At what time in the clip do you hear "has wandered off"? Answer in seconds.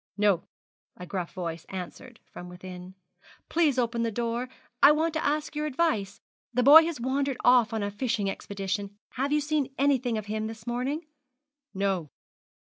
6.85-7.71